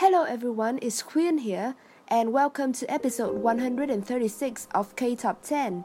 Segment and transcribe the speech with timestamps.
[0.00, 1.74] Hello everyone, it's Khuyen here,
[2.06, 5.84] and welcome to episode 136 of K Top 10.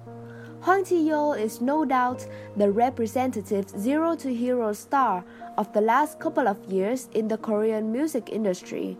[0.62, 2.26] Hwang Chi Yeul is no doubt
[2.58, 5.24] the representative zero to hero star
[5.60, 8.98] of the last couple of years in the Korean music industry.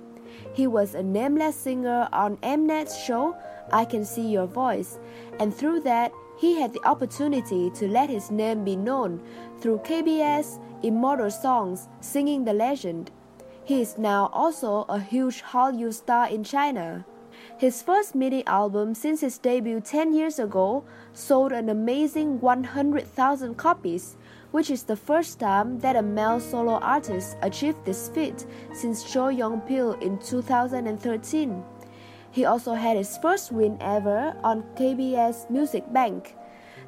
[0.54, 3.36] He was a nameless singer on Mnet's show
[3.74, 5.00] I Can See Your Voice,
[5.40, 9.20] and through that, he had the opportunity to let his name be known
[9.62, 13.10] through KBS Immortal Songs singing the legend.
[13.66, 17.04] He is now also a huge Hallyu star in China.
[17.58, 24.18] His first mini album since his debut 10 years ago sold an amazing 100,000 copies,
[24.52, 29.30] which is the first time that a male solo artist achieved this feat since Cho
[29.30, 31.64] Yong Pil in 2013.
[32.30, 36.36] He also had his first win ever on KBS Music Bank.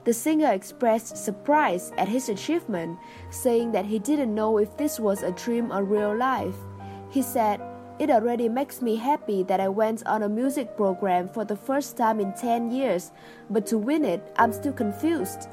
[0.03, 5.23] The singer expressed surprise at his achievement, saying that he didn't know if this was
[5.23, 6.55] a dream or real life.
[7.17, 7.59] He said,
[7.97, 11.97] It already makes me happy that I went on a music program for the first
[11.97, 13.11] time in 10 years,
[13.49, 15.49] but to win it, I'm still confused.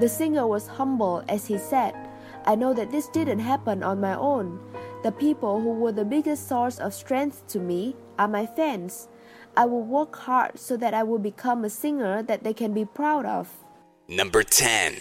[0.00, 1.94] The singer was humble as he said,
[2.44, 4.60] I know that this didn't happen on my own.
[5.02, 9.08] The people who were the biggest source of strength to me are my fans.
[9.56, 12.84] I will work hard so that I will become a singer that they can be
[12.84, 13.48] proud of.
[14.08, 15.00] Number 10.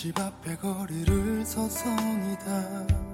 [0.00, 3.09] 집 앞의 거리를 서성이다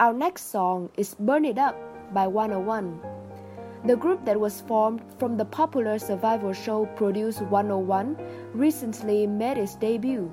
[0.00, 1.76] Our next song is Burn It Up
[2.14, 3.02] by Wanna One.
[3.84, 8.16] The group that was formed from the popular survival show Produce 101
[8.54, 10.32] recently made its debut.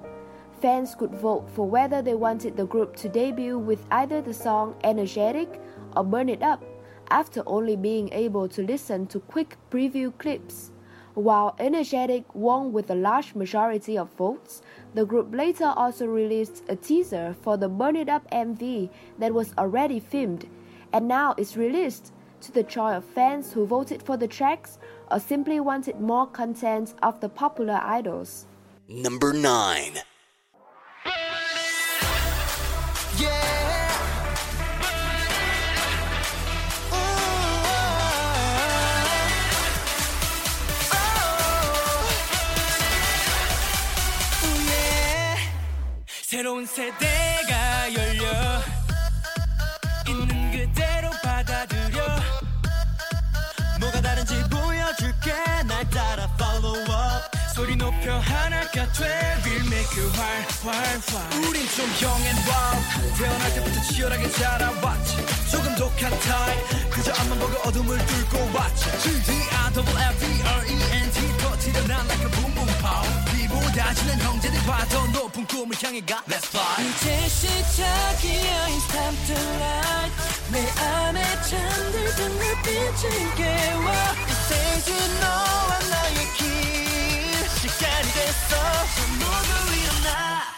[0.61, 4.73] Fans could vote for whether they wanted the group to debut with either the song
[4.85, 5.59] Energetic
[5.97, 6.63] or Burn It Up
[7.11, 10.71] after only being able to listen to quick preview clips.
[11.17, 14.61] While Energetic won with a large majority of votes,
[14.93, 19.51] the group later also released a teaser for the Burn It Up MV that was
[19.57, 20.47] already filmed
[20.93, 24.77] and now is released to the joy of fans who voted for the tracks
[25.09, 28.45] or simply wanted more content of the popular idols.
[28.87, 29.93] Number 9.
[33.17, 33.56] Yeah.
[46.37, 48.61] 새로운 세대가 열려
[50.07, 52.19] 있는 그대로 받아들여.
[53.79, 55.33] 뭐가 다른지 보여줄게.
[55.65, 56.95] 날 따라 follow up.
[57.55, 59.41] 소리 높여 하나가 돼.
[59.45, 62.85] We'll make you 활활활 우린 좀 young and wild.
[63.17, 65.15] 태어날 때부터 치열하게 자라왔지.
[65.49, 66.91] 조금 독한 타입.
[66.91, 69.23] 그저 앞만 보고 어둠을 뚫고 왔지.
[69.23, 71.26] D-I-double-F-E-R-E-N-T
[71.71, 73.03] 터뜨려 난 like a boom boom pow.
[73.31, 76.23] 비보다 지는 형제들과 더 높은 꿈을 향해 가.
[76.27, 76.87] Let's fly.
[76.87, 80.13] 이제 시작이야 It's time to light
[80.51, 83.91] 내 안에 잠들던 불빛을 깨워.
[84.47, 86.47] This is 너와 나의 길.
[87.59, 88.55] 시간이 됐어.
[88.95, 90.56] 저 모두 일어나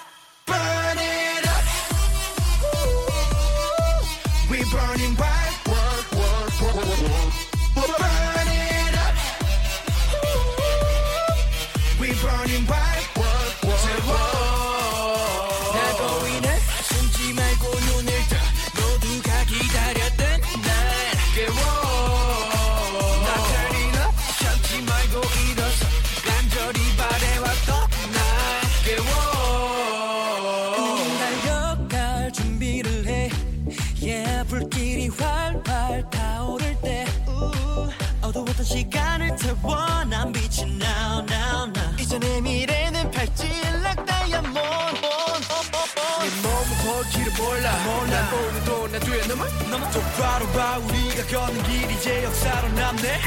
[49.29, 53.19] 뛰어넘어 똑바로 봐 우리가 걷는 길 이제 역사로 남네.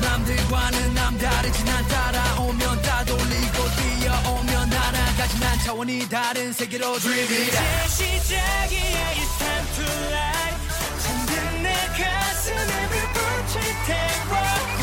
[0.00, 7.52] 남들과는 남다르지 난 따라오면 따돌리고 뛰어오면 날아가지 난 차원이 다른 세계로 up 이제
[7.86, 10.58] 시작이야 It's time to light
[11.02, 14.77] 잠든 내 가슴에 불붙일 태워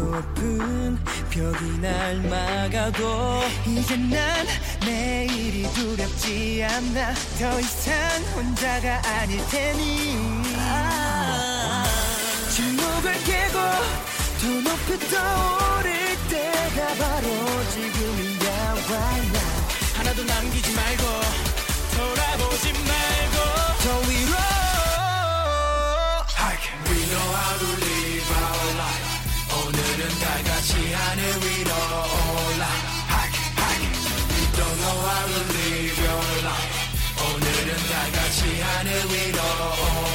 [0.00, 4.46] 높은 벽이 날 막아도 이제 난
[4.80, 7.14] 내일이 두렵지 않아.
[7.38, 7.94] 더 이상
[8.34, 10.16] 혼자가 아닐 테니.
[12.50, 13.58] 침묵을 깨고
[14.40, 15.90] 더 높이 떠오를
[16.28, 17.26] 때가 바로
[17.70, 19.52] 지금이야 Why now
[19.96, 21.04] 하나도 남기지 말고
[21.96, 23.36] 돌아보지 말고
[23.84, 24.34] 더 위로.
[26.38, 29.09] I can We know how to live our life.
[30.60, 32.66] 다시 하늘 위로 올라
[33.08, 33.88] hike, hike.
[34.36, 36.84] You don't know how to live your life
[37.16, 40.09] 오늘은 다 같이 하늘 위로 올라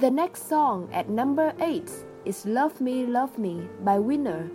[0.00, 1.92] The next song at number 8
[2.24, 4.50] is Love Me, Love Me by Winner.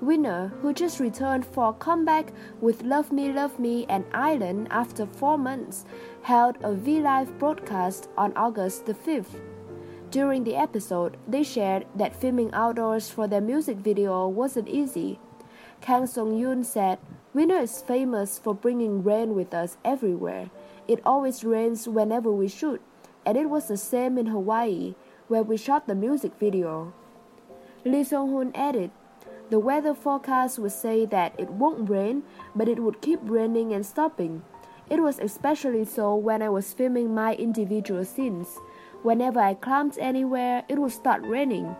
[0.00, 5.06] Winner, who just returned for a comeback with Love Me, Love Me and Island after
[5.06, 5.84] four months,
[6.22, 9.38] held a V Live broadcast on August the 5th.
[10.10, 15.20] During the episode, they shared that filming outdoors for their music video wasn't easy.
[15.80, 16.98] Kang Seung Yoon said,
[17.32, 20.50] Winner is famous for bringing rain with us everywhere.
[20.88, 22.82] It always rains whenever we shoot,
[23.24, 24.94] and it was the same in Hawaii,
[25.28, 26.92] where we shot the music video.
[27.84, 28.90] Lee Seung Hoon added,
[29.50, 32.22] the weather forecast would say that it won't rain,
[32.54, 34.42] but it would keep raining and stopping.
[34.88, 38.58] It was especially so when I was filming my individual scenes.
[39.02, 41.74] Whenever I climbed anywhere, it would start raining.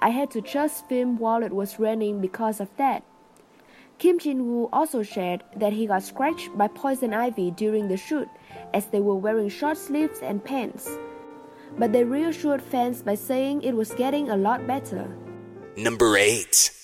[0.00, 3.02] I had to just film while it was raining because of that.
[3.98, 8.28] Kim Jin Woo also shared that he got scratched by poison ivy during the shoot,
[8.74, 10.88] as they were wearing short sleeves and pants.
[11.78, 15.08] But they reassured fans by saying it was getting a lot better.
[15.76, 16.77] Number 8.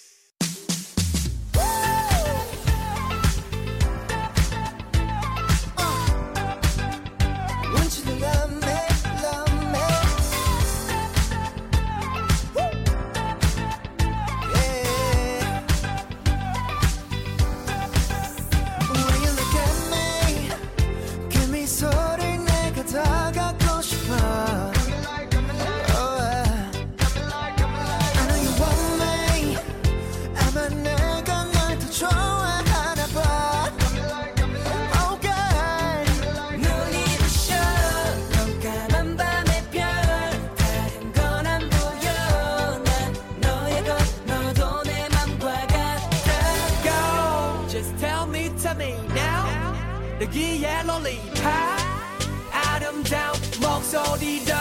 [50.33, 51.43] 여기에 롤리팝
[52.51, 54.52] 아름다운 목소리도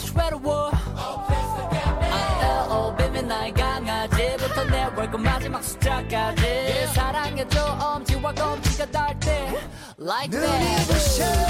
[0.00, 0.70] 쇠로워
[2.72, 6.86] Oh, baby 나의 강아지부터 내 월급 마지막 숫자까지.
[6.94, 9.58] 사랑해줘 엄지와 검지가 닿을 때.
[9.98, 11.49] Like that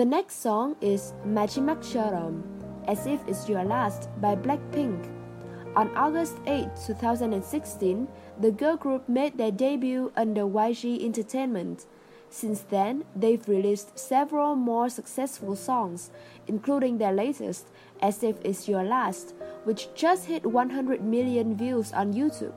[0.00, 2.40] The next song is Majimakcheoreom,
[2.88, 4.96] As If It's Your Last by Blackpink.
[5.76, 8.08] On August 8, 2016,
[8.40, 11.84] the girl group made their debut under YG Entertainment.
[12.30, 16.10] Since then, they've released several more successful songs,
[16.46, 17.66] including their latest,
[18.00, 22.54] As If It's Your Last, which just hit 100 million views on YouTube.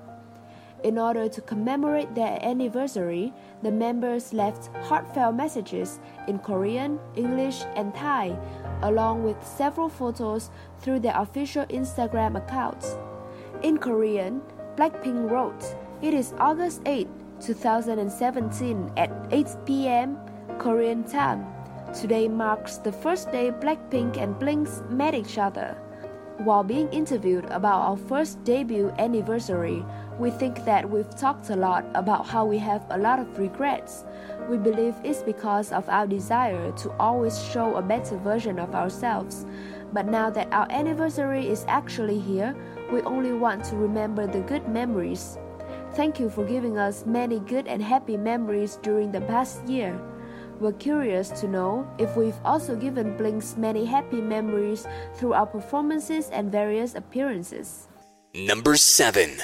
[0.83, 7.95] In order to commemorate their anniversary, the members left heartfelt messages in Korean, English, and
[7.95, 8.37] Thai,
[8.81, 12.97] along with several photos through their official Instagram accounts.
[13.61, 14.41] In Korean,
[14.75, 15.63] Blackpink wrote,
[16.01, 17.07] It is August 8,
[17.39, 20.17] 2017 at 8 p.m.
[20.59, 21.47] Korean time.
[21.93, 25.77] Today marks the first day Blackpink and Blinks met each other.
[26.39, 29.85] While being interviewed about our first debut anniversary,
[30.17, 34.03] we think that we've talked a lot about how we have a lot of regrets.
[34.49, 39.45] We believe it's because of our desire to always show a better version of ourselves.
[39.93, 42.55] But now that our anniversary is actually here,
[42.91, 45.37] we only want to remember the good memories.
[45.93, 50.01] Thank you for giving us many good and happy memories during the past year
[50.59, 56.29] were curious to know if we've also given Blink's many happy memories through our performances
[56.29, 57.87] and various appearances.
[58.33, 59.41] Number 7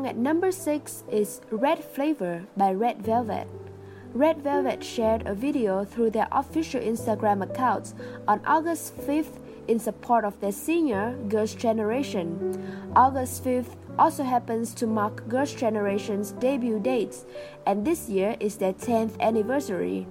[0.00, 3.46] song at number 6 is Red Flavor by Red Velvet.
[4.14, 7.94] Red Velvet shared a video through their official Instagram accounts
[8.26, 9.36] on August 5th
[9.68, 12.32] in support of their senior Girls' Generation.
[12.96, 17.26] August 5th also happens to mark Girls' Generation's debut dates,
[17.66, 20.06] and this year is their 10th anniversary.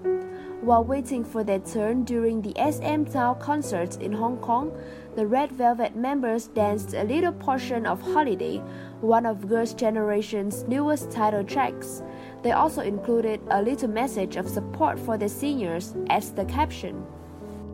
[0.62, 4.72] While waiting for their turn during the SM Town concerts in Hong Kong,
[5.16, 8.62] the Red Velvet members danced a little portion of Holiday,
[9.02, 12.04] one of Girls' Generation's newest title tracks.
[12.44, 17.06] They also included a little message of support for the seniors as the caption.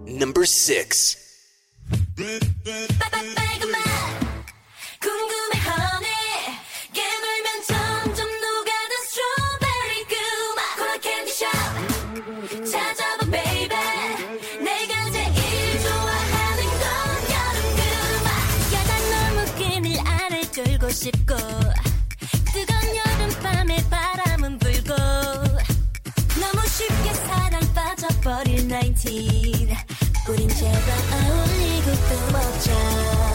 [0.05, 1.21] Number 6.
[20.95, 21.35] 싶고
[22.53, 24.95] 뜨거운 여름밤에 바람은 불고
[26.39, 29.09] 너무 쉽게 사랑 빠져버릴 19
[30.29, 33.34] 우린 제발 어울리고 또 먹자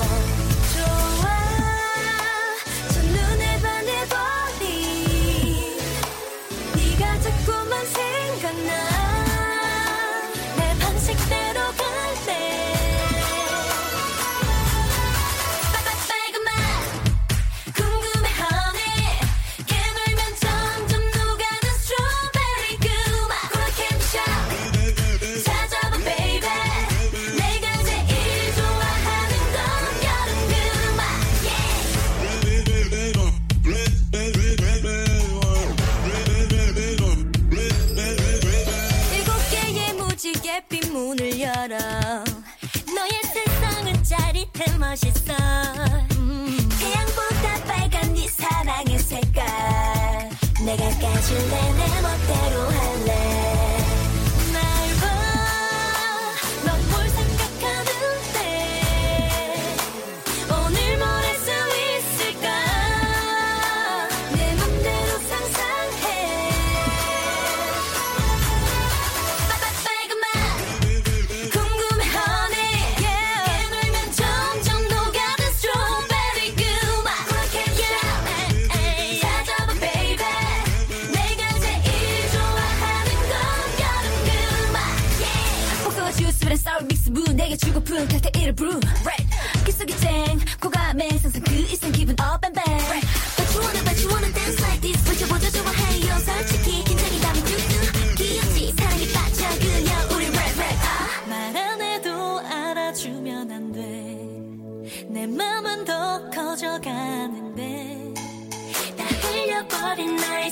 [88.54, 88.80] brew
[89.64, 93.00] 그 속에 쨍 고감에 상상 그 이상 기분 up and back
[93.36, 95.02] But you wanna but you wanna dance like this.
[95.04, 96.18] 붙여보자 좋아해요.
[96.20, 98.72] 솔직히 긴장이 담은 뚝뚝 귀엽지?
[98.76, 101.28] 사랑에 빠져 그냥 우리 rap rap 아.
[101.28, 103.80] 말안 해도 알아주면 안 돼.
[105.08, 108.14] 내 맘은 더 커져가는데.
[108.96, 110.50] 다 흘려버린 아이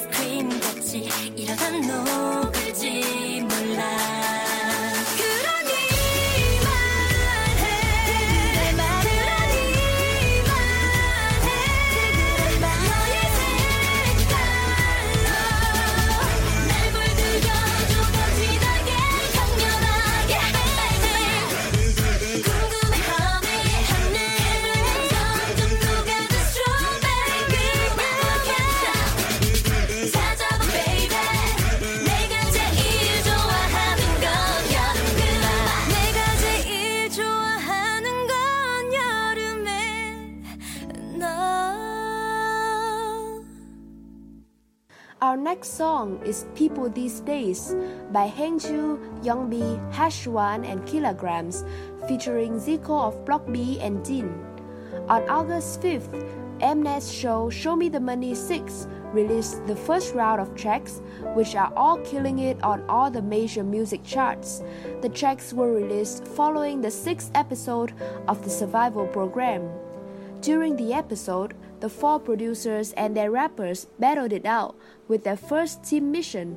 [45.48, 47.74] next song is People These Days
[48.12, 51.64] by Haeng Joo, Youngbi, Hash Swan, and Killagramz,
[52.06, 54.28] featuring Zico of Block B and DEAN.
[55.08, 56.12] On August 5th,
[56.60, 61.00] Mnet's show Show Me the Money 6 released the first round of tracks,
[61.32, 64.62] which are all killing it on all the major music charts.
[65.00, 67.94] The tracks were released following the sixth episode
[68.28, 69.66] of the Survival program.
[70.42, 74.76] During the episode, the four producers and their rappers battled it out
[75.08, 76.56] with their first team mission.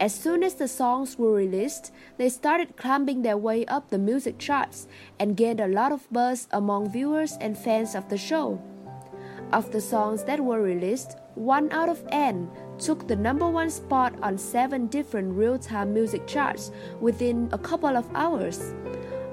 [0.00, 4.38] As soon as the songs were released, they started climbing their way up the music
[4.38, 4.88] charts
[5.20, 8.60] and gained a lot of buzz among viewers and fans of the show.
[9.52, 14.14] Of the songs that were released, one out of N took the number one spot
[14.20, 18.74] on seven different real time music charts within a couple of hours.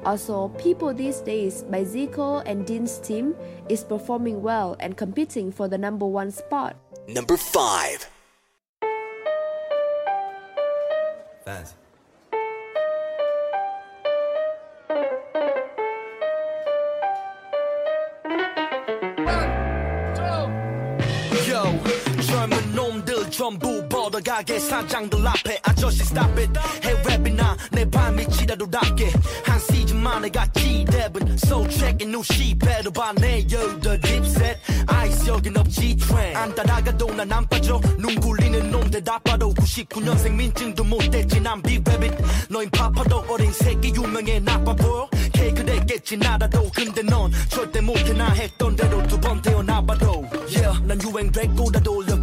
[0.06, 3.36] Also, People These Days by Zico and Dean's team
[3.70, 6.76] is performing well and competing for the number one spot.
[7.08, 8.21] Number 5.
[11.45, 11.75] Fancy.
[21.49, 21.63] Yo,
[22.27, 26.53] 젊은 놈들 전부 벌어 가게 사장들 앞에 아저씨 stop it
[26.85, 29.13] 해 랩이나 내 발밑이라도 닿게
[30.12, 34.60] 한 시즌 만에 같이 랩은 soul check new sheet 배로 반해 yo the deep set
[34.88, 37.80] 아이스 여긴 없지 트렌 안 따라가도 난 안 빠져.
[37.98, 42.14] 눈 굴리는 놈 대답봐도 99년생 민증도 못 댔지 난 비베빗.
[42.50, 45.08] 너인 파파도 어린 새끼 유명해 나빠 보여?
[45.32, 46.70] 케이크 됐겠지 나라도.
[46.76, 48.12] 근데 넌 절대 못해.
[48.14, 50.26] 나 했던 대로 두 번 태어나봐도.
[50.50, 52.16] Yeah 난 유행됐고 다 돌려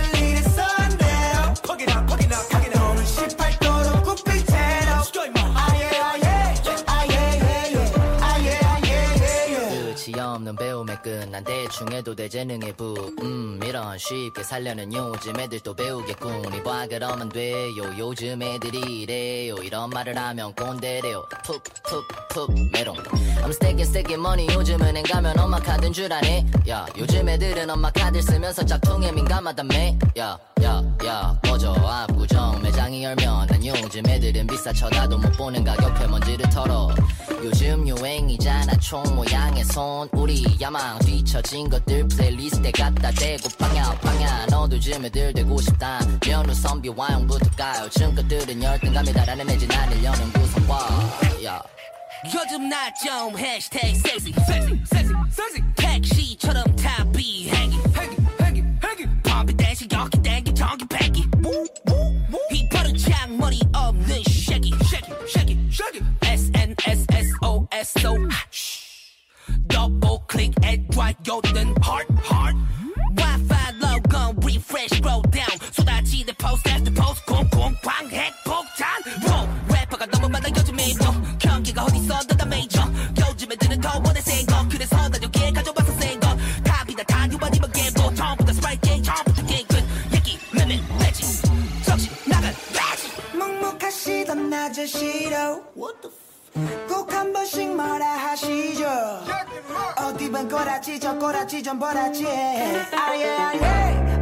[10.31, 15.73] 끝이 없는 배움의 끝난 대충 해도 돼 재능의 부음 이런 쉽게 살려는 요즘 애들 또
[15.73, 16.53] 배우겠군.
[16.55, 17.83] 이봐 그러면 돼요.
[17.97, 19.55] 요즘 애들이 이래요.
[19.55, 21.25] 이런 말을 하면 꼰대래요.
[21.43, 22.95] 푹푹푹 메롱.
[22.95, 24.47] I'm stacking stacking money.
[24.55, 26.45] 요즘 은행 가면 엄마 카드인 줄 아네.
[26.69, 29.75] 야 요즘 애들은 엄마 카드 쓰면서 짝퉁에 민감하다며.
[30.19, 31.73] 야 야야 꺼져.
[31.73, 36.89] 압구정 매장이 열면 난 요즘 애들은 비싸 쳐다도 못 보는 가격표 먼지를 털어.
[37.43, 40.07] 요즘 유행이잖아 총 모양의 손.
[40.11, 44.45] 우리 야망 뒤처진 것들 플레이리스트에 갖다 대고 방야 방야.
[44.47, 45.99] 너도 요즘 애들 되고 싶다.
[46.21, 47.89] 면우 선비 와용부터 가요.
[47.89, 50.87] 준 것들은 열등감에 달하는 애지 나를 여는 구성과.
[51.45, 51.61] 야.
[52.35, 57.77] 요즘 나좀 해시태그 섹시 섹시 섹시 섹시 택시처럼 탑이 행기
[59.70, 61.24] 펌피 댄시 여기 땡기 저기 패기
[62.52, 68.16] 이 버릇 창머리 없는 쉐기 쉐기 쉐기 쉐기 SNSSOSO
[69.68, 72.56] double click and right 요든 heart heart
[73.16, 78.34] Wi-Fi logo refresh scroll down 쏟아지는 post after post 콩콩 광핵
[94.31, 95.63] 묵묵하시던 아저씨로
[96.87, 98.87] 꼭한 번씩 뭐라 하시죠
[99.97, 103.65] 어디 본 꼬라지 저 꼬라지 좀 보라지 아예 아예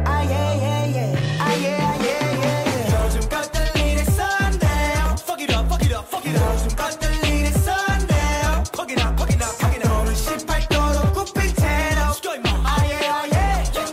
[0.04, 6.28] 아예 예예 아예 아예 예예 요즘 것들 이랬었네요 fuck it up fuck it up fuck
[6.28, 10.12] it up 요즘 것들 이랬었네요 fuck it up fuck it up fuck it up 너는
[10.12, 13.36] 18도로 굽힐 테로 시켜 임마 아예 아예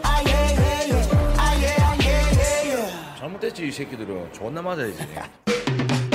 [0.03, 2.07] 아예 예예 아예 아예
[2.65, 4.97] 예예 잘못됐지 이 새끼들은 존나 맞아야지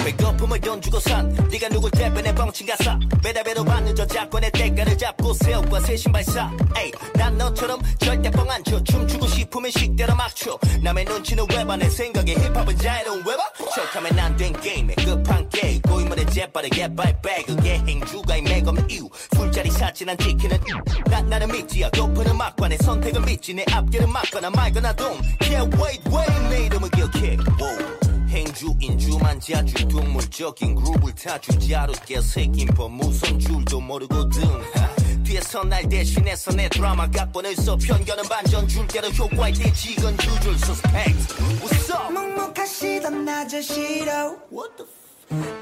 [0.05, 1.33] 배고픔을 돈 주고 산.
[1.51, 2.99] 네가 누굴 대변해 뻥친 가사.
[3.23, 6.51] 배달배로 받는 저작권의 대가를 잡고 새우과 새 신발 사.
[6.77, 8.83] 에이 난 너처럼 절대 뻥안 쳐.
[8.83, 10.59] 춤추고 싶으면 식대로 막춰.
[10.83, 13.43] 남의 눈치는 왜봐 내 생각에 힙합은 자유로운 왜봐
[13.75, 15.81] 척하면 안된 게임에 급한 게임.
[15.83, 18.35] 고인물의 재빠르게 발백 그게 행주가
[18.67, 19.09] 없는 이유.
[19.35, 20.59] 술자리 사진 안 지키는
[21.07, 23.55] 나, 나는 믿지야 높은 음악관의 선택을 믿지.
[23.55, 25.19] 내 앞길을 막거나 말거나 동.
[25.41, 26.49] Can't wait wait.
[26.51, 27.37] 내 이름을 기억해.
[27.61, 28.02] Whoa.
[28.33, 35.63] 행주 인 주만 자주 동물적인 그룹을 타 주 자루게 새긴 법무선 줄도 모르거든 하, 뒤에서
[35.65, 41.35] 날 대신해서 내 드라마 각본을 써 편견은 반전 줄게로 효과에 대 지건 주줄 suspect.
[41.61, 42.11] What's up?
[42.13, 44.39] 묵묵하시던 아저씨로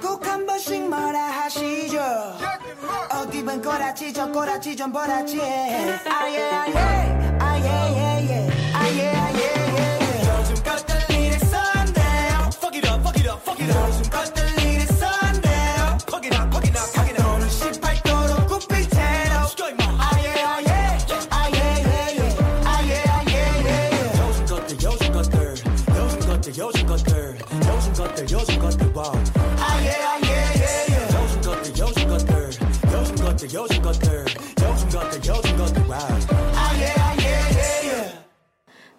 [0.00, 1.98] 꼭한 번씩 뭐라 하시죠?
[3.12, 5.40] 어디 본 꼬라지 저 꼬라지 좀 보라지.
[5.40, 9.00] 아예 아예 아예 아예 아예
[9.34, 9.39] 예예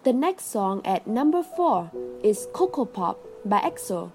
[0.04, 1.90] The next song at number 4
[2.22, 4.10] is Ko Ko Bop by EXO.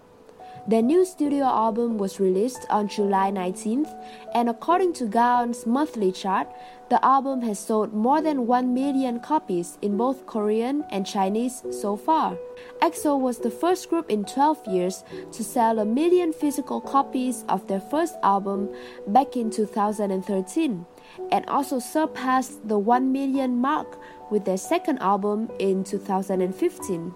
[0.68, 3.88] Their new studio album was released on July 19th,
[4.36, 6.50] and according to Gaon's monthly chart,
[6.90, 11.96] the album has sold more than 1 million copies in both Korean and Chinese so
[11.96, 12.38] far.
[12.82, 17.66] EXO was the first group in 12 years to sell a million physical copies of
[17.68, 18.68] their first album
[19.08, 20.86] back in 2013,
[21.32, 23.98] and also surpassed the 1 million mark
[24.30, 27.16] with their second album in 2015.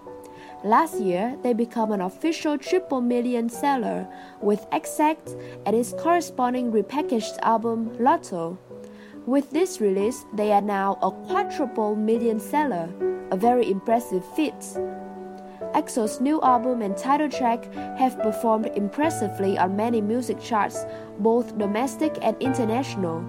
[0.64, 4.06] Last year, they became an official triple million seller
[4.40, 5.34] with Exact
[5.66, 8.56] and its corresponding repackaged album Lotto.
[9.26, 12.88] With this release, they are now a quadruple million seller,
[13.32, 14.54] a very impressive feat.
[15.74, 17.64] EXO's new album and title track
[17.98, 20.84] have performed impressively on many music charts,
[21.18, 23.24] both domestic and international.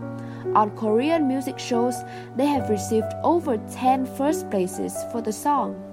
[0.53, 1.95] On Korean music shows,
[2.35, 5.92] they have received over 10 first places for the song.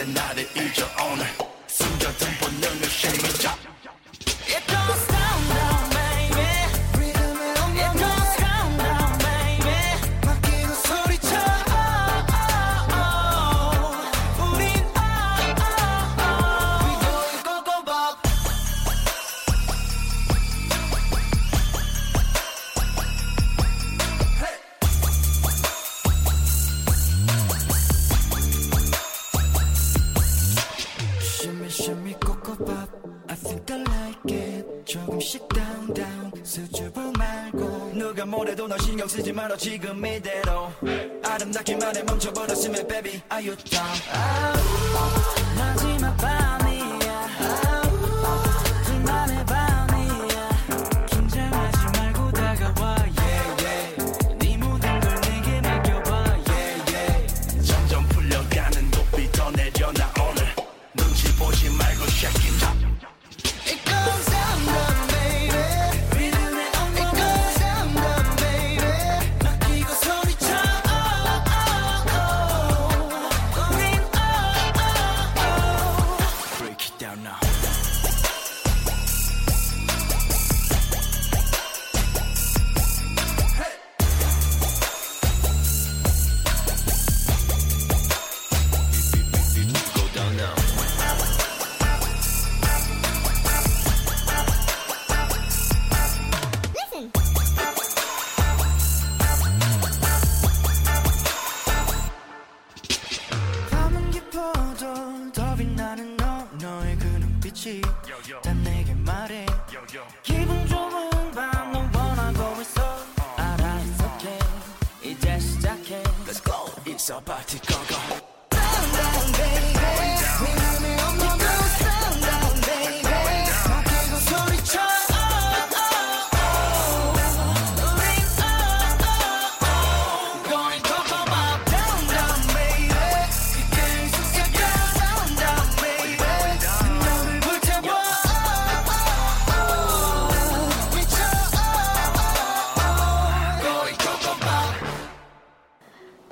[0.00, 0.49] and not it.
[32.64, 32.88] Pop.
[33.28, 34.84] I think I like it.
[34.84, 36.32] 조금씩 down down.
[36.44, 37.92] 수줍어 말고.
[37.94, 40.72] 누가 뭐래도 너 신경 쓰지 말아 지금 이대로.
[41.24, 43.86] 아름답기만 해 멈춰버렸으면 baby are you down
[45.56, 46.39] 마지막 밤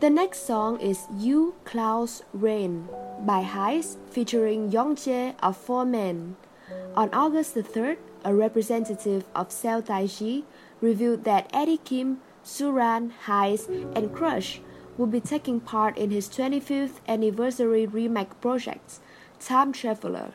[0.09, 2.89] The next song is You Clouds Rain
[3.27, 6.37] by Heize featuring Yong Jae of Four Men.
[6.97, 10.45] On August the 3rd, a representative of Seo Taiji
[10.81, 14.63] revealed that Eddie Kim, Suran, Heize, and Crush
[14.97, 19.01] will be taking part in his 25th anniversary remake project,
[19.39, 20.33] Time Traveler.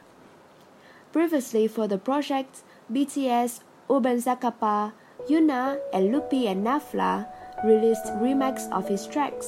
[1.11, 2.61] Previously for the project,
[2.93, 4.93] BTS, Urban Zakapa,
[5.27, 7.25] Yuna, and Loopy and Nafla
[7.63, 9.47] released remakes of his tracks.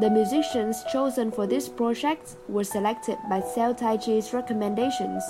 [0.00, 5.24] The musicians chosen for this project were selected by Seo Taiji's recommendations.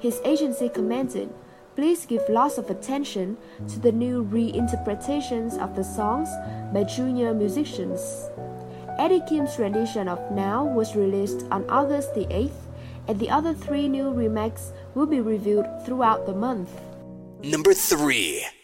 [0.00, 1.32] His agency commented,
[1.74, 6.28] Please give lots of attention to the new reinterpretations of the songs
[6.72, 8.28] by junior musicians.
[8.98, 12.60] Eddie Kim's rendition of Now was released on August the 8th,
[13.08, 16.70] and the other three new remakes will be reviewed throughout the month.
[17.42, 18.61] Number 3.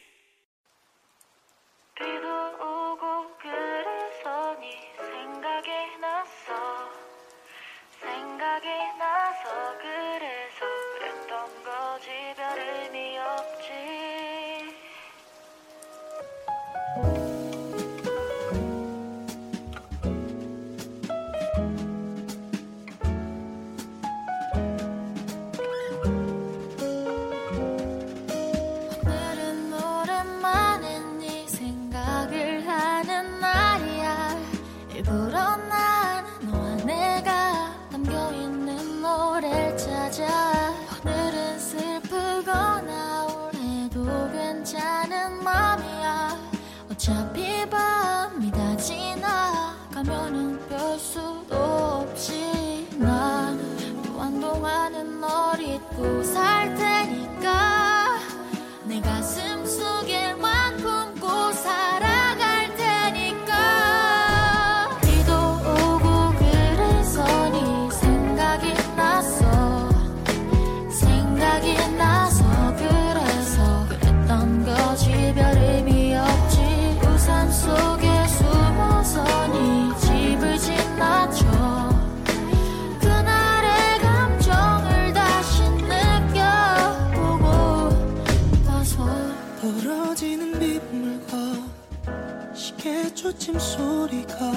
[93.49, 94.53] 시계 초침 소리가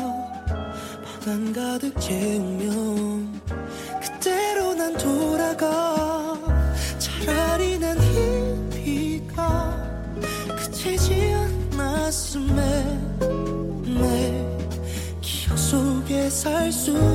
[1.24, 3.42] 방안 가득 채우면
[4.02, 6.38] 그때로 난 돌아가.
[7.00, 9.78] 차라리 난이 비가
[10.58, 11.34] 그치지
[11.74, 12.54] 않았음에
[13.86, 14.46] 내
[15.22, 17.11] 기억 속에 살수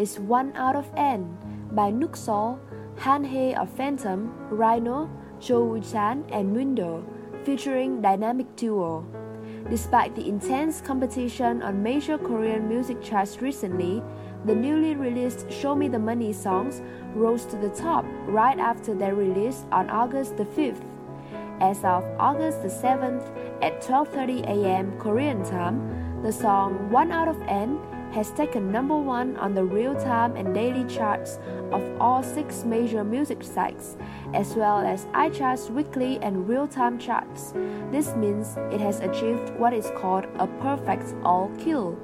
[0.00, 1.36] is One Out of N
[1.72, 2.58] by Nucksal,
[3.00, 7.04] Han Hae of Phantom, Rhyno, Jo Woo Chan, and myunDo,
[7.44, 9.04] featuring Dynamic Duo.
[9.68, 14.02] Despite the intense competition on major Korean music charts recently,
[14.46, 16.80] the newly released Show Me the Money songs
[17.14, 20.82] rose to the top right after their release on August the 5th.
[21.60, 23.28] As of August the 7th
[23.60, 24.98] at 12:30 a.m.
[24.98, 25.76] Korean time,
[26.22, 27.78] the song One Out of N
[28.12, 31.38] has taken number one on the real-time and daily charts
[31.70, 33.96] of all six major music sites,
[34.34, 37.52] as well as iCharts weekly and real-time charts.
[37.90, 41.98] This means it has achieved what is called a perfect all kill.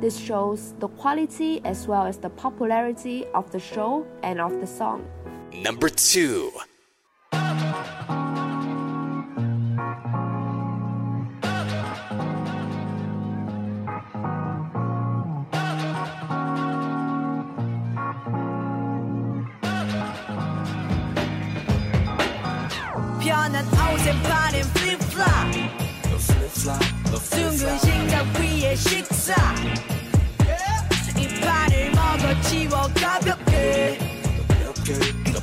[0.00, 4.66] This shows the quality as well as the popularity of the show and of the
[4.66, 5.06] song.
[5.52, 6.50] Number two.
[24.02, 25.52] 편한 옷에 파는 플립플랍
[27.30, 29.34] 둥근 식탁 위에 식사.
[31.16, 33.98] 이빨을 먹어 치워 가볍게.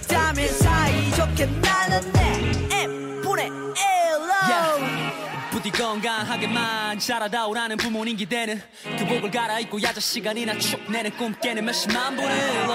[0.08, 2.52] 땀을 사이좋게 나눴네.
[2.84, 8.62] M분의 1로 부디 건강하게만 자라다 오라는 부모님 기대는
[8.98, 12.74] 교복을 갈아입고 야자 시간이나 축 내는 꿈 깨는 몇십만 분의 일로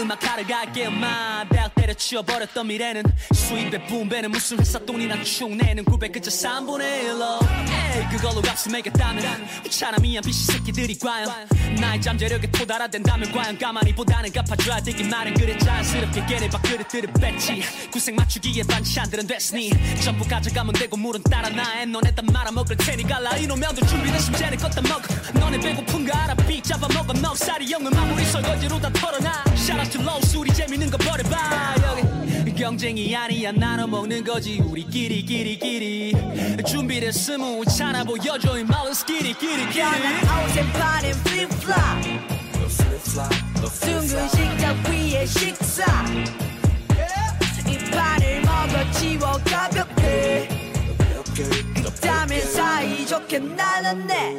[0.00, 1.44] 음악 하러 갈게 엄마.
[1.48, 1.67] 대학 때려
[1.98, 3.02] 치워버렸던 미래는
[3.34, 7.38] 수입의 분배는 무슨 회사 돈이나 축 내는 900 그저 3분의 1로
[7.96, 11.28] 에이 그걸로 값을 매겼다면 차라미한 비시 새끼들이 과연
[11.80, 15.56] 나의 잠재력에 도달화된다면 과연 가만히 보다는 갚아줘야 되긴 말은 그래.
[15.58, 17.62] 자연스럽게 걔네 밥그릇들을 뺐지.
[17.90, 19.70] 구색 맞추기에 반찬들은 됐으니
[20.02, 23.02] 전부 가져가면 되고 물은 따라 나에 너네 다 말아먹을 테니.
[23.04, 25.02] 갈라 이놈 면도 준비됐으면 쟤네 껐다 먹어.
[25.40, 27.12] 너네 배고픈 거 알아 빅 잡아먹어.
[27.12, 29.44] 넉살이 영은 마무리 설거지로 다 털어놔.
[29.54, 31.74] Shout 수리 재밌는 거 버려봐
[32.58, 33.52] 경쟁이 아니야.
[33.52, 34.60] 나눠 먹는 거지.
[34.60, 36.12] 우리끼리 끼리 끼리.
[36.66, 39.62] 준비됐으면 차나 보여줘 이 말은 스키리 끼리
[40.44, 42.02] 옷에 파는 플립플랍
[43.80, 45.84] 둥근 식탁 위에 식사.
[47.64, 50.48] 이빨을 먹어 치워 가볍게.
[52.00, 54.34] 땀을 사이좋게 나눴네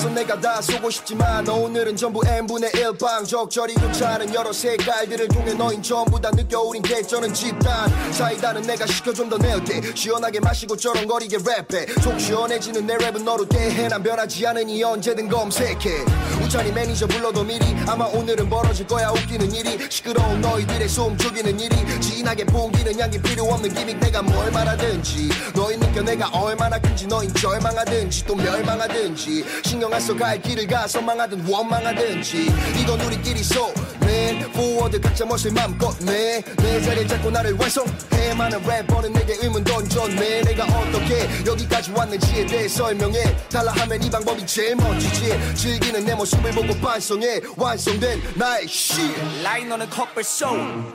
[0.00, 3.28] 그래서 내가 다 쏘고 싶지만 오늘은 전부 n분의 1방.
[3.28, 7.90] 적절히 괜찮은 여러 색깔들을 통해 너흰 전부 다 느껴 우린 개쩌는 집단.
[8.12, 12.00] 사이다는 내가 시켜 좀더 낼게 시원하게 마시고 쩌렁거리게 랩해.
[12.00, 16.04] 속 시원해지는 내 랩은 너로 대해 난 변하지 않으니 언제든 검색해.
[16.42, 19.10] 우찬이 매니저 불러도 미리 아마 오늘은 벌어질 거야.
[19.10, 22.00] 웃기는 일이 시끄러운 너희들의 숨 죽이는 일이.
[22.00, 23.98] 진하게 풍기는 향기 필요 없는 기믹.
[24.00, 25.28] 내가 뭘 말하든지.
[25.54, 29.44] 너희 느껴 내가 얼마나 큰지 너흰 절망하든지 또 멸망하든지.
[29.64, 32.46] 신경 안 써 갈 길을 가서 망하든 원망하든지.
[32.80, 37.90] 이건 우리끼리 소 맨 포워드 각자 멋을 맘껏 내 내 자리를 잡고 나를 완성해.
[38.36, 40.42] 많은 래퍼는 내게 의문 던졌네.
[40.42, 43.48] 내가 어떻게 여기까지 왔는지에 대해 설명해.
[43.48, 45.54] 달라 하면 이 방법이 제일 멋지지.
[45.54, 47.40] 즐기는 내 모습을 보고 반성해.
[47.56, 49.02] 완성된 나의 시
[49.42, 50.46] 라이너는 커플 쇼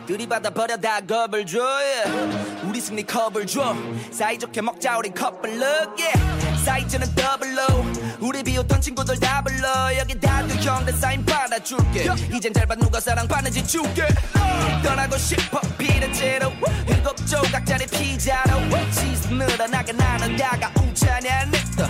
[0.08, 2.38] 들이받아 버려 다 겁을 줘 yeah.
[2.64, 3.76] 우리 승리 컵을 줘.
[4.12, 6.66] 사이좋게 먹자 우리 커플 look yeah.
[6.66, 7.62] 사이즈는 더블로
[8.22, 12.08] 우리 비웃던 친구들 다 불러 여기 다들 형들 사인 받아줄게.
[12.34, 14.08] 이젠 잘봐 누가 사랑받는지 줄게
[14.84, 16.52] 떠나고 싶어 피렌체로.
[16.88, 18.60] 일곱 조각짜리 피자로
[19.26, 21.88] 치즈 늘어나게 나는 다가오자니 냈다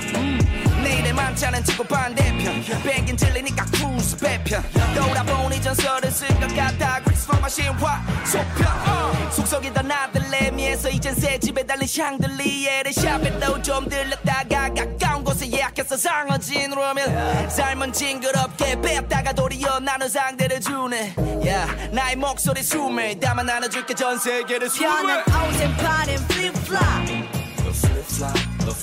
[0.81, 4.63] 내일의 만찬은 지구 반대편 뱅긴 질리니까 크루즈 배편.
[4.93, 8.67] 돌아보니 전설을 쓸것 같아 크리스마스 신화 소편.
[8.67, 9.29] 어.
[9.31, 16.91] 속속이던 아들 레미에서 이젠 새 집에 달린 샹들리에를 샵에도 좀 들렸다가 가까운 곳에 예약해서 상어진으로
[16.91, 21.15] 오면 삶은 징그럽게 뺐다가 도리어 나는 상대를 주네.
[21.47, 25.23] 야 나의 목소리 숨을 담아 나눠줄게 전 세계를 숨을.
[25.49, 27.24] 옷에 파는 플립플랍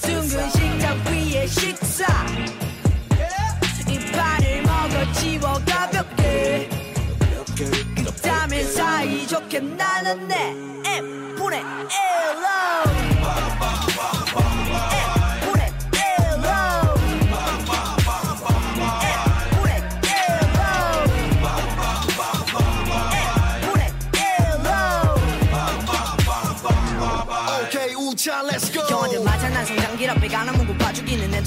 [0.02, 2.04] 둥근 식탁 위에 식사.
[3.88, 6.68] 이 판을 먹어 지워 가볍게.
[7.94, 12.42] 그렇다면 사이좋게 나눴네 M분의 1로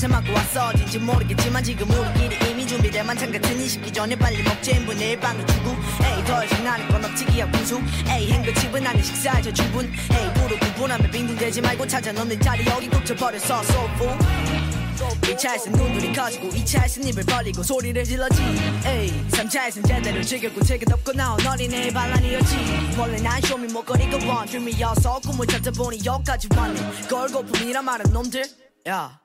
[0.06, 0.68] 봐주기는 냄새 맡고 왔어.
[0.68, 5.46] 어딘지 모르겠지만 지금 우리끼리 이미 준비된 만찬 같은 이 식기 전에 빨리 먹자 인분의 일방을
[5.48, 5.72] 주고.
[5.72, 7.26] 에이 더 이상 나는 건 없지.
[7.26, 7.82] 기억 분수.
[8.10, 12.66] 에이 행거집은 아닌 식사저 주분 에이 부르 구분하면 빙빙대지 말고 찾아 넣는 자리.
[12.68, 14.18] 여기 굽져버렸어 소fu
[15.22, 18.42] 1차에선 눈물이 커지고 2차에선 입을 벌리고 소리를 질러지.
[18.86, 22.96] 에이 3차에선 제대로 즐겼고 책을 덮고 나온 어린애의 반란이었지.
[22.98, 27.08] 원래 난 쇼미 목걸이가 원dream이어서 꿈을 찾다 보니 여기까지 왔네.
[27.10, 28.46] 걸고품이란 말은 놈들.
[28.88, 29.20] 야.
[29.20, 29.25] 원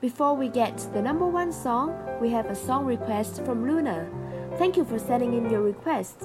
[0.00, 4.08] Before we get the number one song, we have a song request from Luna.
[4.56, 6.22] Thank you for sending in your request.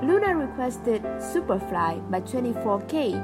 [0.00, 3.18] Luna requested Superfly by 24K.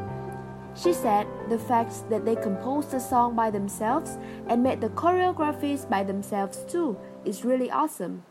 [0.75, 4.19] She said the fact that they composed the song by themselves
[4.49, 8.25] and made the choreographies by themselves too is really awesome.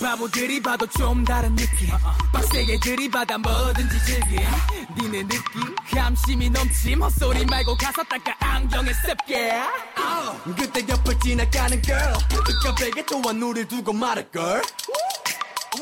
[0.00, 1.88] 바보들이 봐도 좀 다른 느낌.
[2.32, 4.36] 빡세게 들이받아 뭐든지 즐기
[5.00, 5.76] 니네 느낌.
[5.94, 7.02] 감심이 넘침.
[7.02, 8.34] 헛소리 말고 가서 닦아.
[8.40, 9.52] 안경에 셉게.
[10.56, 12.14] 그때 옆을 지나가는 girl.
[12.64, 14.62] 깜빡에 또한 눈을 두고 말할 걸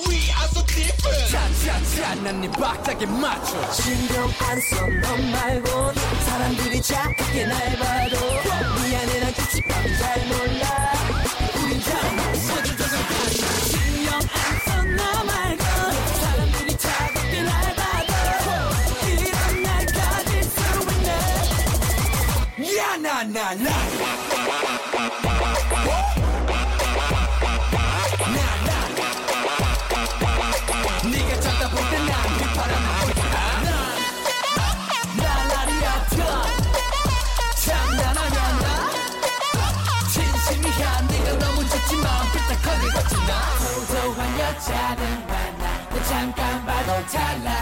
[0.05, 1.31] We are so different.
[1.31, 3.73] 차차차 난네 박자에 맞춰.
[3.73, 5.93] 신경 안써너 말고.
[6.27, 8.17] 사람들이 자꾸게 날 봐도.
[8.85, 10.93] 미안해 난 규칙밖에 잘 몰라.
[11.63, 11.89] 우린 다
[13.65, 15.65] 신경 안써너 말고.
[16.21, 18.13] 사람들이 자꾸게 날 봐도.
[19.09, 20.61] 이런 날 가질 수
[22.61, 22.77] 있네.
[22.77, 23.71] 야나나나
[47.07, 47.53] 달라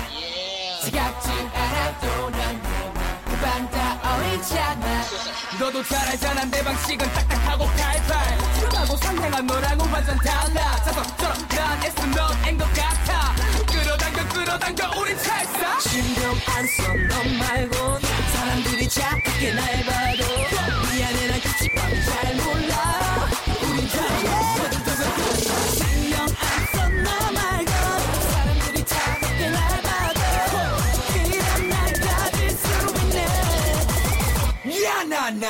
[0.83, 5.05] 지각지 않아도 난그방 떠오르잖아.
[5.59, 10.77] 너도 잘 알잖아 내 방식은 딱딱하고 칼칼 트름하고 상냥한 너랑은 완전 달라.
[10.85, 13.35] 자석처럼 난 애써 넌앤것 같아.
[13.67, 15.81] 끌어당겨 끌어당겨 우린 찰싹.
[15.83, 17.99] 신경 안써너 말고.
[18.35, 20.04] 사람들이 착하게 날봐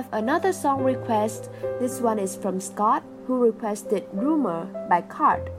[0.00, 1.50] have another song request.
[1.78, 5.52] This one is from Scott, who requested Rumor by K.A.R.D.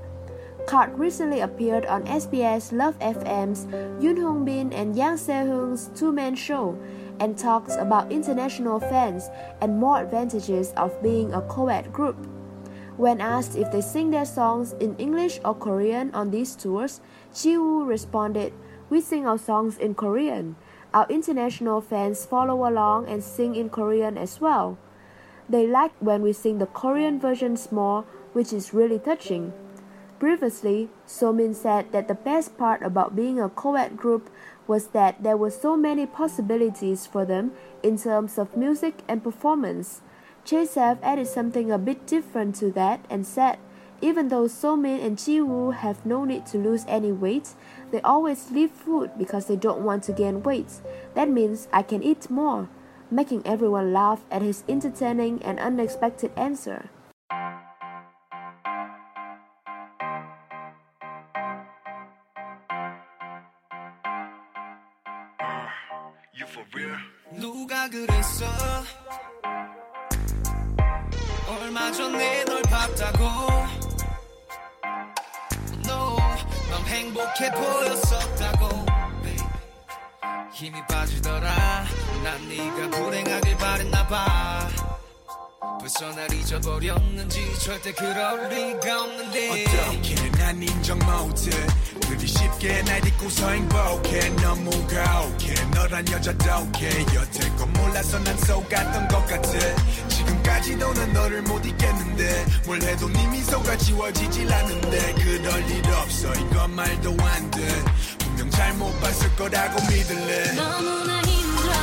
[0.66, 3.70] K.A.R.D recently appeared on SBS Love FM's
[4.02, 6.74] Yoon Hyung Bin and Yang Se-hyung's two-man show
[7.20, 9.30] and talks about international fans
[9.62, 12.18] and more advantages of being a co-ed group.
[12.98, 17.86] When asked if they sing their songs in English or Korean on these tours, Jiwoo
[17.86, 18.54] responded,
[18.90, 20.58] "We sing our songs in Korean.
[20.94, 24.78] Our international fans follow along and sing in Korean as well.
[25.48, 29.54] They like when we sing the Korean versions more, which is really touching."
[30.20, 34.30] Previously, Somin said that the best part about being a co-ed group
[34.68, 40.02] was that there were so many possibilities for them in terms of music and performance.
[40.46, 43.58] J.Seph added something a bit different to that and said,
[44.02, 47.54] even though Somin and Jiwoo have no need to lose any weight,
[47.91, 50.81] they always leave food because they don't want to gain weight.
[51.15, 52.69] That means I can eat more,
[53.11, 56.91] making everyone laugh at his entertaining and unexpected answer.
[67.39, 68.47] 누가 그랬어
[71.49, 73.50] 얼마 전에 널 봤다고
[77.22, 78.86] 행복해 보였었다고
[79.22, 79.38] baby.
[80.52, 81.86] 힘이 빠지더라
[82.24, 84.91] 난 네가 불행하길 바랬나봐
[85.62, 89.68] 벌써 날 잊어버렸는지 절대 그럴 리가 없는데.
[89.68, 91.52] 어떻게 난 인정 못해
[92.08, 94.30] 그리 쉽게 날 잊고서 행복해.
[94.42, 100.08] 너무 가혹해 너란 여자답게 여태 건 몰라서 난 속았던 것 같아.
[100.08, 102.46] 지금까지도 난 너를 못 잊겠는데.
[102.66, 105.14] 뭘 해도 네 미소가 지워지질 않는데.
[105.14, 106.34] 그럴 일 없어.
[106.34, 107.84] 이건 말도 안돼.
[108.18, 110.54] 분명 잘못 봤을 거라고 믿을래.
[110.56, 111.74] 너무나 힘들어.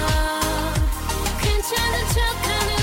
[1.40, 2.77] 괜찮은 척하는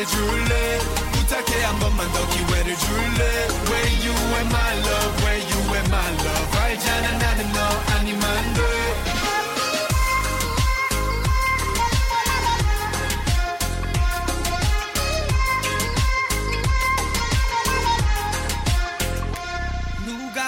[0.00, 0.78] 말해 줄래?
[1.12, 3.48] 부탁해 한 번만 더 기회를 줄래?
[3.68, 6.58] Where you at my love Where you at my love.
[6.58, 7.58] 알잖아 나는 너
[7.94, 8.60] 아니면 돼.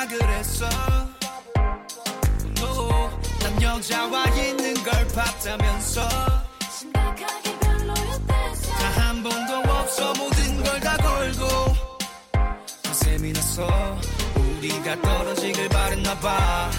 [0.08, 0.68] 그랬어?
[2.58, 6.41] No 난 여자와 있는 걸 봤다면서
[10.02, 11.46] 없어 모든 걸 다 걸고
[12.92, 13.66] 셈이 났어.
[14.58, 16.70] 우리가 떨어지길 바랬나 봐.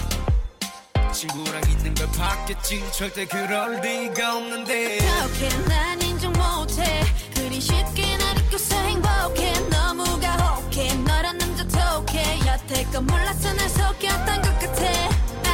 [1.12, 2.82] 친구랑 있는 걸 봤겠지.
[2.92, 4.98] 절대 그럴 리가 없는데.
[4.98, 7.02] 그렇게 난 인정 못해.
[7.34, 9.52] 그리 쉽게 날 잊고서 행복해.
[9.70, 10.94] 너무 가혹해.
[11.06, 12.40] 너란 남자 톡해.
[12.46, 14.84] 여태껏 몰랐어 날 속였던 것 같아.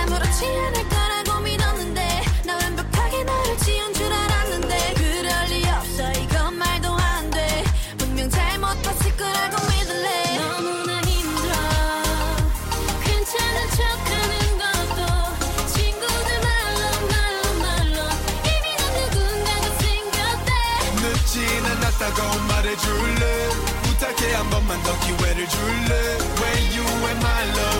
[0.02, 1.09] 아무렇지 않을 거라
[22.84, 23.56] you love?
[24.20, 24.60] Care my
[25.08, 25.14] you?
[26.40, 27.79] Where you and my love?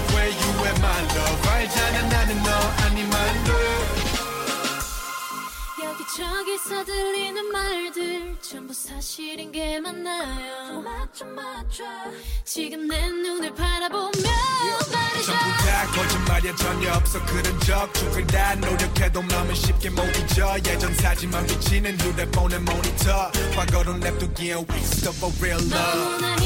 [6.20, 10.82] 저기서 들리는 말들 전부 사실인 게 맞나요?
[10.82, 11.82] 맞죠 맞죠.
[12.44, 14.10] 지금 내 눈을 바라보며
[14.92, 17.24] 말해줘 전부 다 거짓말이야 전혀 없어.
[17.24, 20.56] 그런 적 죽을 다 노력해도 마음은 쉽게 못 잊어.
[20.58, 23.32] 예전 사진만 비치는 휴대폰의 모니터.
[23.56, 26.20] 과거로 냅두기엔 waste of a real love.
[26.20, 26.36] 너무나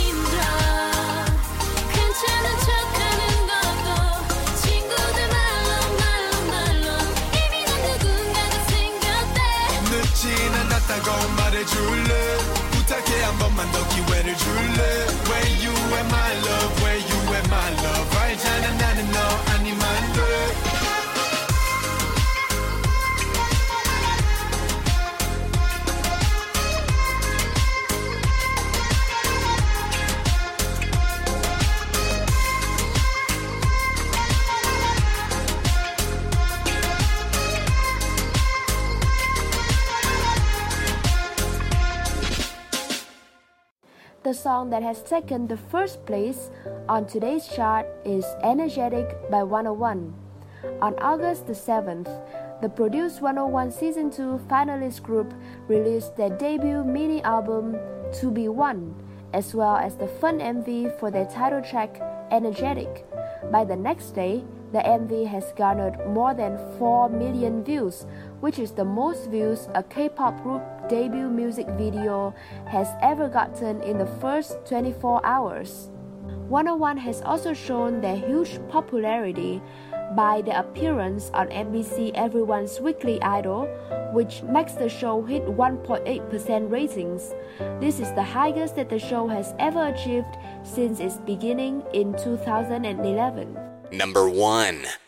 [14.08, 15.16] where the.
[15.28, 18.14] Where you and my love, where you and my love.
[18.14, 20.73] Right, na na na na, animando.
[44.54, 46.52] Song that has taken the first place
[46.88, 50.14] on today's chart is Energetic by Wanna One.
[50.80, 52.06] On August the 7th,
[52.62, 55.34] the Produce 101 Season 2 finalist group
[55.66, 57.76] released their debut mini album
[58.20, 58.94] To Be One,
[59.32, 62.00] as well as the fun MV for their title track
[62.30, 63.04] Energetic.
[63.50, 68.06] By the next day, the MV has garnered more than 4 million views,
[68.38, 72.34] which is the most views a K-pop group debut music video
[72.66, 75.90] has ever gotten in the first 24 hours.
[76.48, 79.62] Wanna One has also shown their huge popularity
[80.14, 83.66] by the appearance on MBC Everyone's Weekly Idol,
[84.12, 87.34] which makes the show hit 1.8% ratings.
[87.80, 93.56] This is the highest that the show has ever achieved since its beginning in 2011.
[93.90, 95.03] Number 1.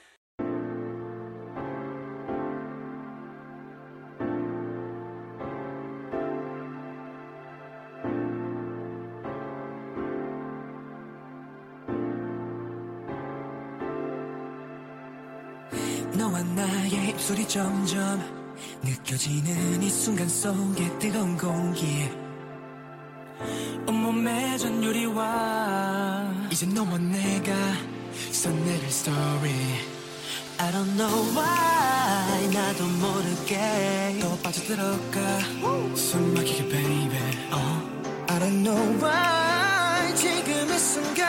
[16.17, 18.21] 너와 나의 입술이 점점
[18.83, 22.09] 느껴지는 이 순간 속에 뜨거운 공기.
[23.87, 26.49] 온몸에 전율이와.
[26.51, 27.53] 이제 너와 내가
[28.33, 29.53] 써내릴 story.
[30.59, 34.19] I don't know why 나도 모르게.
[34.23, 35.41] 또 빠져들어가.
[35.95, 37.19] 숨 막히게 baby.
[37.53, 37.83] 어.
[38.29, 41.27] I don't know why 지금 이 순간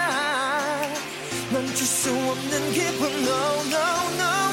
[1.51, 3.11] 멈출 수 없는 기분.
[3.11, 4.46] No no no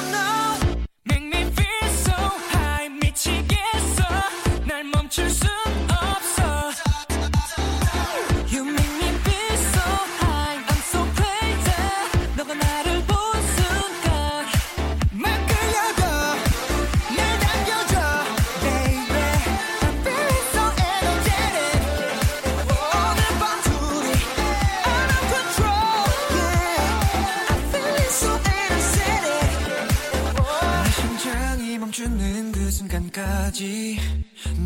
[33.55, 33.99] 순간까지.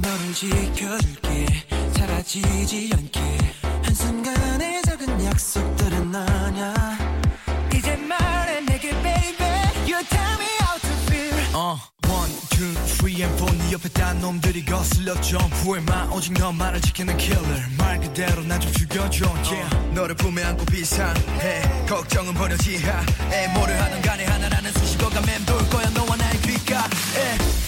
[0.03, 1.47] 너를 지켜줄게.
[1.97, 3.21] 사라지지 않게.
[3.85, 6.75] 한순간의 작은 약속들은 아냐.
[7.75, 9.47] 이제 말해 내게 baby.
[9.87, 11.57] You tell me how to feel.
[11.57, 11.79] 어,
[12.09, 13.57] one, two, three and four.
[13.59, 17.63] 네 옆에 딴 놈들이 거슬려 점프해만 오직 너만을 지키는 killer.
[17.77, 19.27] 말 그대로 난 좀 죽여줘.
[19.45, 19.77] Yeah.
[19.95, 21.63] 너를 품에 안고 비상해.
[21.87, 25.91] 걱정은 버려 지하에 뭐를 하든 간에 하나라는 수식어가 맴돌 거야.
[25.91, 27.68] 너와 나의 귓가에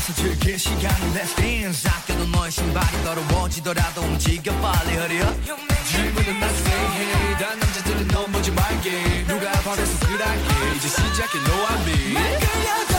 [0.00, 5.44] 와서 즐길 시간을 Let's dance 아껴둔 너의 신발이 더러워지더라도 움직여 빨리 up
[5.90, 9.24] 질문은 난 say hey 단 남자들은 넘보지 말게.
[9.28, 10.76] 누가 바래서 그랄게.
[10.76, 12.89] 이제 시작해 no I'm me 끌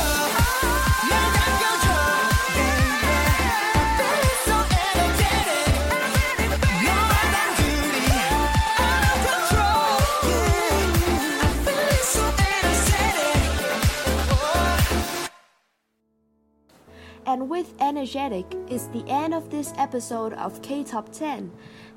[17.52, 21.52] with energetic is the end of this episode of K Top 10.